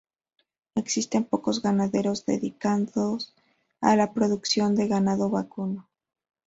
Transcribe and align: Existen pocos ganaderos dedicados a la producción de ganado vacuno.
Existen 0.73 1.25
pocos 1.25 1.61
ganaderos 1.61 2.25
dedicados 2.25 3.35
a 3.81 3.95
la 3.95 4.13
producción 4.13 4.73
de 4.73 4.87
ganado 4.87 5.29
vacuno. 5.29 5.87